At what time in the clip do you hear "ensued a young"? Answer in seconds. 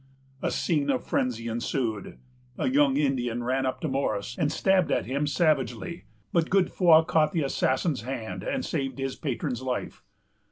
1.47-2.97